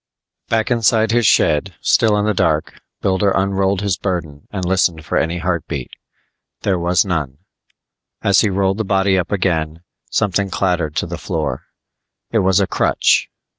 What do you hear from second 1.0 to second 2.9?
his shed, still in the dark,